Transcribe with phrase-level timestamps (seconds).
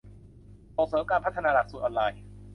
[0.75, 2.21] ส่งเสริมการพัฒนาหลักสูตรออนไลน์